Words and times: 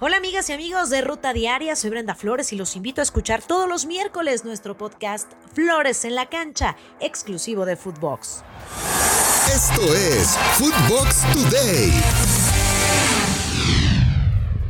Hola 0.00 0.18
amigas 0.18 0.48
y 0.48 0.52
amigos 0.52 0.90
de 0.90 1.00
Ruta 1.00 1.32
Diaria, 1.32 1.74
soy 1.74 1.90
Brenda 1.90 2.14
Flores 2.14 2.52
y 2.52 2.56
los 2.56 2.76
invito 2.76 3.00
a 3.00 3.02
escuchar 3.02 3.42
todos 3.42 3.68
los 3.68 3.84
miércoles 3.84 4.44
nuestro 4.44 4.78
podcast 4.78 5.28
Flores 5.54 6.04
en 6.04 6.14
la 6.14 6.26
cancha, 6.26 6.76
exclusivo 7.00 7.66
de 7.66 7.74
Footbox. 7.74 8.44
Esto 9.52 9.92
es 9.92 10.38
Footbox 10.52 11.22
Today. 11.32 11.90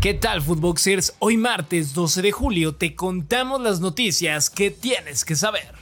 ¿Qué 0.01 0.15
tal, 0.15 0.41
Footboxers? 0.41 1.15
Hoy 1.19 1.37
martes 1.37 1.93
12 1.93 2.23
de 2.23 2.33
julio 2.33 2.75
te 2.75 2.97
contamos 2.97 3.61
las 3.61 3.81
noticias 3.81 4.49
que 4.49 4.71
tienes 4.71 5.27
que 5.27 5.37
saber. 5.37 5.75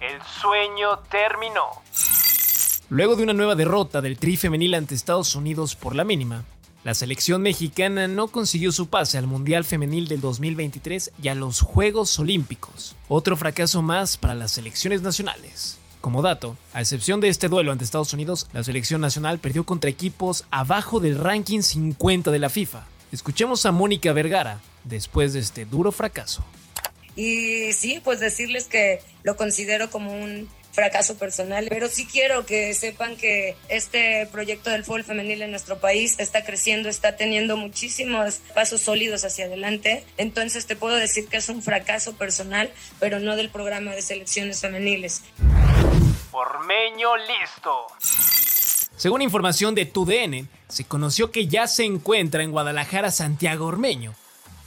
El 0.00 0.22
sueño 0.40 1.00
terminó. 1.10 1.82
Luego 2.88 3.16
de 3.16 3.24
una 3.24 3.32
nueva 3.32 3.56
derrota 3.56 4.00
del 4.00 4.16
Tri 4.16 4.36
femenil 4.36 4.74
ante 4.74 4.94
Estados 4.94 5.34
Unidos 5.34 5.74
por 5.74 5.96
la 5.96 6.04
mínima, 6.04 6.44
la 6.84 6.94
selección 6.94 7.42
mexicana 7.42 8.06
no 8.06 8.28
consiguió 8.28 8.70
su 8.70 8.88
pase 8.88 9.18
al 9.18 9.26
Mundial 9.26 9.64
Femenil 9.64 10.06
del 10.06 10.20
2023 10.20 11.10
y 11.20 11.28
a 11.28 11.34
los 11.34 11.60
Juegos 11.60 12.16
Olímpicos. 12.20 12.94
Otro 13.08 13.36
fracaso 13.36 13.82
más 13.82 14.16
para 14.16 14.36
las 14.36 14.52
selecciones 14.52 15.02
nacionales. 15.02 15.78
Como 16.00 16.22
dato, 16.22 16.56
a 16.72 16.80
excepción 16.80 17.20
de 17.20 17.28
este 17.28 17.48
duelo 17.48 17.72
ante 17.72 17.82
Estados 17.82 18.12
Unidos, 18.12 18.46
la 18.52 18.62
selección 18.62 19.00
nacional 19.00 19.40
perdió 19.40 19.64
contra 19.64 19.90
equipos 19.90 20.44
abajo 20.50 21.00
del 21.00 21.18
ranking 21.18 21.62
50 21.62 22.30
de 22.30 22.38
la 22.38 22.48
FIFA. 22.48 22.86
Escuchemos 23.10 23.66
a 23.66 23.72
Mónica 23.72 24.12
Vergara 24.12 24.60
después 24.84 25.32
de 25.32 25.40
este 25.40 25.64
duro 25.64 25.90
fracaso. 25.90 26.44
Y 27.16 27.72
sí, 27.72 28.00
pues 28.04 28.20
decirles 28.20 28.68
que 28.68 29.00
lo 29.24 29.36
considero 29.36 29.90
como 29.90 30.12
un 30.12 30.48
fracaso 30.72 31.16
personal, 31.16 31.66
pero 31.68 31.88
sí 31.88 32.06
quiero 32.06 32.46
que 32.46 32.74
sepan 32.74 33.16
que 33.16 33.56
este 33.68 34.26
proyecto 34.26 34.70
del 34.70 34.84
fútbol 34.84 35.04
femenil 35.04 35.42
en 35.42 35.50
nuestro 35.50 35.78
país 35.78 36.16
está 36.18 36.44
creciendo, 36.44 36.88
está 36.88 37.16
teniendo 37.16 37.56
muchísimos 37.56 38.40
pasos 38.54 38.82
sólidos 38.82 39.24
hacia 39.24 39.46
adelante. 39.46 40.04
Entonces 40.16 40.66
te 40.66 40.76
puedo 40.76 40.96
decir 40.96 41.28
que 41.28 41.38
es 41.38 41.48
un 41.48 41.62
fracaso 41.62 42.14
personal, 42.16 42.70
pero 43.00 43.18
no 43.20 43.36
del 43.36 43.50
programa 43.50 43.92
de 43.92 44.02
selecciones 44.02 44.60
femeniles. 44.60 45.22
Ormeño 46.32 47.16
listo. 47.16 47.86
Según 48.96 49.22
información 49.22 49.74
de 49.74 49.86
TUDN, 49.86 50.48
se 50.68 50.84
conoció 50.84 51.30
que 51.30 51.46
ya 51.46 51.66
se 51.66 51.84
encuentra 51.84 52.42
en 52.42 52.50
Guadalajara 52.50 53.10
Santiago 53.10 53.66
Ormeño. 53.66 54.14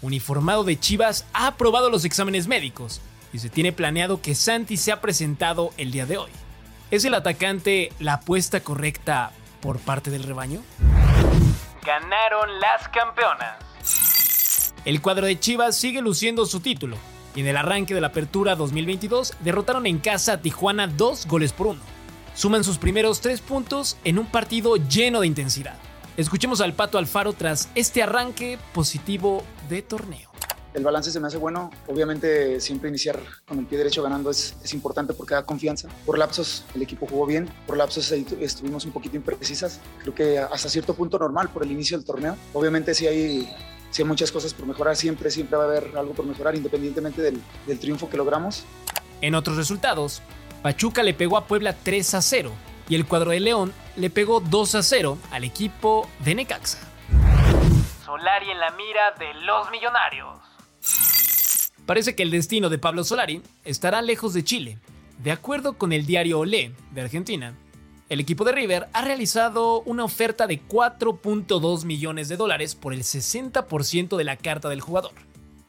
Uniformado 0.02 0.64
de 0.64 0.80
Chivas 0.80 1.26
ha 1.34 1.48
aprobado 1.48 1.90
los 1.90 2.06
exámenes 2.06 2.48
médicos 2.48 3.02
y 3.34 3.40
se 3.40 3.50
tiene 3.50 3.72
planeado 3.72 4.22
que 4.22 4.36
Santi 4.36 4.78
sea 4.78 5.02
presentado 5.02 5.72
el 5.78 5.92
día 5.92 6.06
de 6.06 6.18
hoy. 6.18 6.32
¿Es 6.90 7.06
el 7.06 7.14
atacante 7.14 7.92
la 8.00 8.16
apuesta 8.16 8.62
correcta 8.62 9.32
por 9.62 9.80
parte 9.80 10.12
del 10.12 10.24
rebaño? 10.24 10.62
Ganaron 11.86 12.60
las 12.60 12.90
campeonas. 12.90 14.74
El 14.84 15.02
cuadro 15.02 15.26
de 15.26 15.40
Chivas 15.40 15.78
sigue 15.78 16.02
luciendo 16.02 16.46
su 16.46 16.60
título 16.60 16.98
y 17.36 17.42
en 17.42 17.48
el 17.48 17.58
arranque 17.58 17.94
de 17.94 18.02
la 18.02 18.08
apertura 18.08 18.56
2022 18.56 19.36
derrotaron 19.40 19.86
en 19.86 20.00
casa 20.00 20.34
a 20.34 20.42
Tijuana 20.42 20.88
dos 20.88 21.28
goles 21.28 21.54
por 21.54 21.68
uno. 21.68 21.82
Suman 22.36 22.64
sus 22.64 22.78
primeros 22.78 23.22
tres 23.22 23.42
puntos 23.42 23.98
en 24.04 24.20
un 24.20 24.26
partido 24.26 24.76
lleno 24.76 25.22
de 25.22 25.28
intensidad. 25.28 25.78
Escuchemos 26.18 26.60
al 26.62 26.74
Pato 26.74 26.98
Alfaro 26.98 27.34
tras 27.34 27.70
este 27.76 28.04
arranque 28.04 28.58
positivo 28.74 29.44
de 29.70 29.82
torneo 29.82 30.31
el 30.74 30.84
balance 30.84 31.12
se 31.12 31.20
me 31.20 31.28
hace 31.28 31.38
bueno. 31.38 31.70
Obviamente 31.88 32.60
siempre 32.62 32.90
iniciar 32.90 33.20
con 33.46 33.60
el 33.60 33.66
pie 33.66 33.78
derecho 33.78 34.02
ganando 34.04 34.30
es, 34.30 34.56
es, 34.64 34.74
importante 34.74 35.14
porque 35.14 35.34
da 35.34 35.44
confianza. 35.44 35.90
Por 36.06 36.18
lapsos 36.18 36.66
el 36.74 36.82
equipo 36.82 37.08
jugó 37.08 37.26
bien, 37.26 37.50
por 37.68 37.78
lapsos 37.78 38.12
estuvimos 38.12 38.86
un 38.86 38.92
poquito 38.92 39.16
imprecisas. 39.16 39.80
Creo 40.02 40.16
que 40.16 40.40
hasta 40.40 40.70
cierto 40.70 40.94
punto 40.94 41.18
normal 41.20 41.50
por 41.50 41.64
el 41.64 41.72
inicio 41.72 41.98
del 41.98 42.06
torneo. 42.06 42.38
Obviamente 42.54 42.94
si 42.94 43.08
hay, 43.08 43.54
si 43.90 44.02
hay 44.02 44.08
muchas 44.08 44.32
cosas 44.32 44.54
por 44.54 44.66
mejorar, 44.66 44.96
siempre, 44.96 45.30
siempre 45.32 45.58
va 45.58 45.64
a 45.64 45.68
haber 45.68 45.98
algo 45.98 46.14
por 46.14 46.26
mejorar 46.26 46.56
independientemente 46.56 47.22
del, 47.22 47.42
del 47.68 47.80
triunfo 47.80 48.10
que 48.10 48.18
logramos. 48.18 48.64
En 49.22 49.36
otros 49.36 49.58
resultados, 49.58 50.22
Pachuca 50.62 51.04
le 51.04 51.14
pegó 51.14 51.38
a 51.38 51.46
Puebla 51.46 51.76
3 51.84 52.14
a 52.16 52.22
0 52.22 52.52
y 52.88 52.96
el 52.96 53.06
cuadro 53.06 53.32
de 53.32 53.40
León 53.40 53.74
le 53.96 54.10
pegó 54.10 54.40
2 54.40 54.76
a 54.76 54.84
0 54.84 55.18
al 55.32 55.44
equipo 55.44 56.10
de 56.20 56.36
Necaxa. 56.36 56.80
Solari 58.06 58.52
en 58.52 58.60
la 58.60 58.72
mira 58.72 59.12
de 59.18 59.34
los 59.46 59.72
millonarios. 59.72 60.38
Parece 61.86 62.16
que 62.16 62.24
el 62.24 62.32
destino 62.32 62.70
de 62.70 62.78
Pablo 62.78 63.04
Solari 63.04 63.42
estará 63.64 64.02
lejos 64.02 64.34
de 64.34 64.44
Chile. 64.44 64.78
De 65.24 65.32
acuerdo 65.32 65.78
con 65.78 65.94
el 65.94 66.06
diario 66.06 66.40
Olé 66.40 66.74
de 66.92 67.02
Argentina, 67.02 67.56
el 68.10 68.20
equipo 68.20 68.44
de 68.44 68.52
River 68.52 68.88
ha 68.92 69.02
realizado 69.04 69.82
una 69.82 70.04
oferta 70.04 70.46
de 70.46 70.62
4.2 70.62 71.86
millones 71.86 72.28
de 72.28 72.38
dólares 72.38 72.76
por 72.76 72.94
el 72.94 73.04
60% 73.04 74.18
de 74.18 74.24
la 74.24 74.36
carta 74.36 74.68
del 74.68 74.82
jugador. 74.82 75.14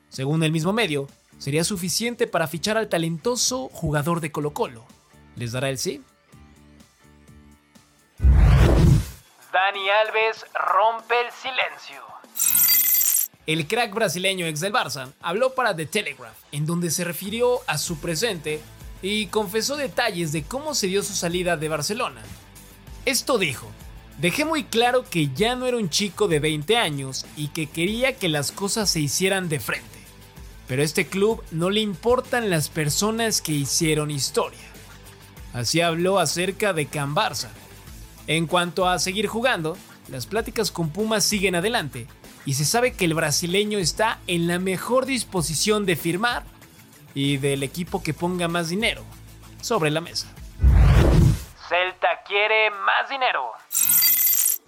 Según 0.09 0.43
el 0.43 0.53
mismo 0.53 0.73
medio, 0.73 1.06
sería 1.39 1.65
suficiente 1.65 2.27
para 2.27 2.49
fichar 2.49 2.77
al 2.77 2.89
talentoso 2.89 3.69
jugador 3.69 4.21
de 4.21 4.33
Colo 4.33 4.53
Colo. 4.53 4.84
¿Les 5.37 5.53
dará 5.53 5.71
el 5.71 5.79
sí? 5.79 6.03
Dani 9.53 9.89
Alves 10.06 10.44
rompe 10.55 11.15
el 11.21 11.31
silencio. 11.31 12.03
El 13.45 13.67
crack 13.67 13.93
brasileño 13.93 14.47
ex 14.47 14.61
del 14.61 14.73
Barça 14.73 15.13
habló 15.21 15.55
para 15.55 15.75
The 15.75 15.87
Telegraph, 15.87 16.37
en 16.53 16.65
donde 16.65 16.93
se 16.93 17.03
refirió 17.03 17.59
a 17.67 17.77
su 17.77 17.99
presente 17.99 18.61
y 19.03 19.27
confesó 19.27 19.77
detalles 19.77 20.31
de 20.31 20.45
cómo 20.45 20.77
se 20.77 20.87
dio 20.87 21.03
su 21.03 21.13
salida 21.13 21.57
de 21.57 21.69
Barcelona. 21.69 22.23
Esto 23.05 23.39
dijo, 23.39 23.67
dejé 24.21 24.45
muy 24.45 24.63
claro 24.63 25.05
que 25.11 25.31
ya 25.35 25.57
no 25.57 25.67
era 25.67 25.77
un 25.77 25.91
chico 25.91 26.29
de 26.29 26.39
20 26.39 26.77
años 26.77 27.27
y 27.37 27.49
que 27.49 27.67
quería 27.67 28.17
que 28.17 28.29
las 28.29 28.53
cosas 28.53 28.89
se 28.89 29.01
hicieran 29.01 29.49
de 29.49 29.59
frente. 29.59 29.89
Pero 30.69 30.83
a 30.83 30.85
este 30.85 31.09
club 31.09 31.43
no 31.51 31.69
le 31.69 31.81
importan 31.81 32.49
las 32.49 32.69
personas 32.69 33.43
que 33.43 33.51
hicieron 33.51 34.13
historia. 34.13 34.61
Así 35.53 35.81
habló 35.81 36.21
acerca 36.21 36.73
de 36.73 36.87
Can 36.87 37.17
Barça. 37.17 37.49
En 38.29 38.47
cuanto 38.47 38.89
a 38.89 39.01
seguir 39.01 39.27
jugando, 39.27 39.77
las 40.09 40.27
pláticas 40.27 40.71
con 40.71 40.91
Pumas 40.91 41.25
siguen 41.25 41.57
adelante 41.57 42.07
y 42.45 42.55
se 42.55 42.65
sabe 42.65 42.93
que 42.95 43.05
el 43.05 43.15
brasileño 43.15 43.79
está 43.79 44.19
en 44.27 44.47
la 44.47 44.59
mejor 44.59 45.07
disposición 45.07 45.87
de 45.87 45.97
firmar 45.97 46.45
y 47.15 47.37
del 47.37 47.63
equipo 47.63 48.03
que 48.03 48.15
ponga 48.15 48.49
más 48.49 48.69
dinero 48.69 49.05
sobre 49.61 49.91
la 49.91 50.01
mesa. 50.01 50.33
Celta 51.69 52.23
quiere 52.27 52.71
más 52.71 53.09
dinero. 53.09 53.53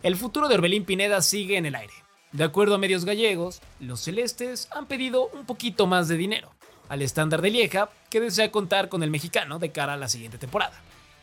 El 0.02 0.16
futuro 0.16 0.48
de 0.48 0.54
Orbelín 0.54 0.84
Pineda 0.84 1.22
sigue 1.22 1.56
en 1.56 1.66
el 1.66 1.74
aire. 1.74 1.94
De 2.32 2.44
acuerdo 2.44 2.74
a 2.74 2.78
medios 2.78 3.04
gallegos, 3.04 3.60
los 3.80 4.00
celestes 4.00 4.68
han 4.72 4.86
pedido 4.86 5.28
un 5.28 5.46
poquito 5.46 5.86
más 5.86 6.08
de 6.08 6.16
dinero 6.16 6.50
al 6.88 7.02
estándar 7.02 7.40
de 7.40 7.50
Lieja, 7.50 7.88
que 8.10 8.20
desea 8.20 8.50
contar 8.50 8.88
con 8.88 9.02
el 9.02 9.10
mexicano 9.10 9.58
de 9.58 9.72
cara 9.72 9.94
a 9.94 9.96
la 9.96 10.08
siguiente 10.08 10.38
temporada. 10.38 10.80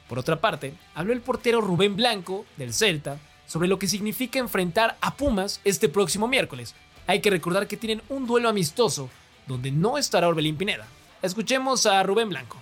Por 0.09 0.19
otra 0.19 0.41
parte, 0.41 0.73
habló 0.95 1.13
el 1.13 1.21
portero 1.21 1.61
Rubén 1.61 1.95
Blanco 1.95 2.45
del 2.57 2.73
Celta 2.73 3.17
sobre 3.51 3.67
lo 3.67 3.77
que 3.77 3.89
significa 3.89 4.39
enfrentar 4.39 4.95
a 5.01 5.17
Pumas 5.17 5.59
este 5.65 5.89
próximo 5.89 6.25
miércoles. 6.25 6.73
Hay 7.05 7.19
que 7.19 7.29
recordar 7.29 7.67
que 7.67 7.75
tienen 7.75 8.01
un 8.07 8.25
duelo 8.25 8.47
amistoso 8.47 9.09
donde 9.45 9.71
no 9.71 9.97
estará 9.97 10.29
Orbelín 10.29 10.55
Pineda. 10.55 10.87
Escuchemos 11.21 11.85
a 11.85 12.01
Rubén 12.01 12.29
Blanco. 12.29 12.55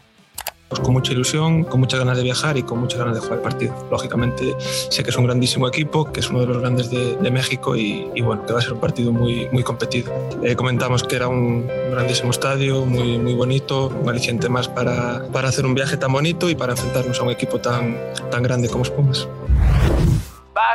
Pues 0.67 0.81
con 0.81 0.93
mucha 0.93 1.11
ilusión, 1.11 1.63
con 1.63 1.79
muchas 1.79 1.99
ganas 1.99 2.17
de 2.17 2.23
viajar 2.23 2.57
y 2.57 2.63
con 2.63 2.79
muchas 2.79 2.97
ganas 2.97 3.13
de 3.13 3.21
jugar 3.21 3.37
el 3.37 3.43
partido. 3.43 3.87
Lógicamente 3.91 4.55
sé 4.59 5.03
que 5.03 5.11
es 5.11 5.15
un 5.15 5.25
grandísimo 5.25 5.67
equipo, 5.67 6.11
que 6.11 6.21
es 6.21 6.29
uno 6.31 6.39
de 6.39 6.47
los 6.47 6.57
grandes 6.57 6.89
de, 6.89 7.29
México 7.29 7.75
y, 7.75 8.09
bueno, 8.21 8.43
que 8.47 8.53
va 8.53 8.57
a 8.59 8.61
ser 8.63 8.73
un 8.73 8.79
partido 8.79 9.11
muy, 9.11 9.47
muy 9.51 9.61
competido. 9.61 10.11
Eh, 10.43 10.55
comentamos 10.55 11.03
que 11.03 11.17
era 11.17 11.27
un 11.27 11.67
grandísimo 11.91 12.31
estadio, 12.31 12.83
muy, 12.85 13.19
muy 13.19 13.35
bonito, 13.35 13.89
un 13.89 14.09
aliciente 14.09 14.49
más 14.49 14.67
para, 14.67 15.27
para 15.31 15.49
hacer 15.49 15.67
un 15.67 15.75
viaje 15.75 15.97
tan 15.97 16.11
bonito 16.11 16.49
y 16.49 16.55
para 16.55 16.71
enfrentarnos 16.71 17.19
a 17.19 17.23
un 17.23 17.29
equipo 17.29 17.59
tan, 17.59 17.95
tan 18.31 18.41
grande 18.41 18.69
como 18.69 18.83
es 18.83 18.89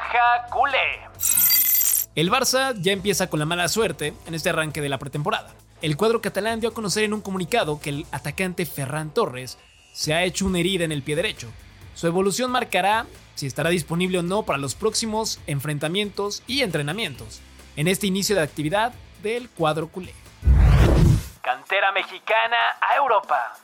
Baja 0.04 0.47
culé. 0.50 1.00
El 2.15 2.31
Barça 2.31 2.75
ya 2.81 2.92
empieza 2.92 3.28
con 3.28 3.41
la 3.41 3.47
mala 3.47 3.69
suerte 3.69 4.15
en 4.27 4.34
este 4.34 4.51
arranque 4.51 4.80
de 4.80 4.89
la 4.89 4.98
pretemporada. 4.98 5.53
El 5.83 5.97
cuadro 5.97 6.21
catalán 6.21 6.60
dio 6.60 6.68
a 6.68 6.74
conocer 6.74 7.04
en 7.04 7.15
un 7.15 7.21
comunicado 7.21 7.80
que 7.80 7.91
el 7.91 8.06
atacante 8.12 8.66
Ferran 8.66 9.12
Torres 9.12 9.59
se 9.92 10.15
ha 10.15 10.24
hecho 10.24 10.47
una 10.47 10.59
herida 10.59 10.84
en 10.84 10.92
el 10.92 11.03
pie 11.03 11.16
derecho. 11.16 11.48
Su 11.95 12.06
evolución 12.06 12.51
marcará 12.51 13.06
si 13.34 13.47
estará 13.47 13.71
disponible 13.71 14.18
o 14.18 14.22
no 14.22 14.42
para 14.42 14.59
los 14.59 14.74
próximos 14.74 15.41
enfrentamientos 15.47 16.42
y 16.47 16.62
entrenamientos 16.62 17.41
en 17.77 17.89
este 17.89 18.07
inicio 18.07 18.36
de 18.36 18.42
actividad 18.42 18.92
del 19.22 19.48
cuadro 19.48 19.89
culé. 19.89 20.15
Cantera 21.42 21.92
mexicana 21.92 22.59
a 22.80 22.97
Europa. 22.97 23.57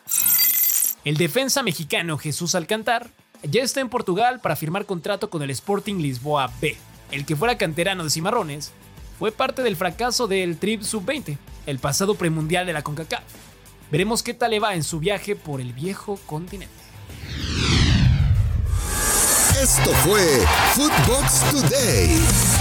El 1.04 1.16
defensa 1.16 1.62
mexicano 1.62 2.18
Jesús 2.18 2.54
Alcantar 2.54 3.10
ya 3.42 3.62
está 3.62 3.80
en 3.80 3.88
Portugal 3.88 4.40
para 4.40 4.56
firmar 4.56 4.86
contrato 4.86 5.30
con 5.30 5.42
el 5.42 5.50
Sporting 5.50 5.96
Lisboa 5.96 6.50
B. 6.60 6.76
El 7.10 7.24
que 7.24 7.36
fuera 7.36 7.58
canterano 7.58 8.04
de 8.04 8.10
Cimarrones 8.10 8.72
fue 9.18 9.32
parte 9.32 9.62
del 9.62 9.76
fracaso 9.76 10.26
del 10.26 10.56
Trip 10.56 10.82
Sub-20, 10.82 11.36
el 11.66 11.78
pasado 11.78 12.14
premundial 12.14 12.66
de 12.66 12.72
la 12.72 12.82
CONCACAF. 12.82 13.22
Veremos 13.90 14.22
qué 14.22 14.34
tal 14.34 14.52
le 14.52 14.60
va 14.60 14.74
en 14.74 14.84
su 14.84 15.00
viaje 15.00 15.36
por 15.36 15.60
el 15.60 15.72
viejo 15.72 16.18
continente. 16.26 16.72
Esto 19.60 19.92
fue 20.04 20.46
Footbox 20.74 21.50
Today. 21.50 22.59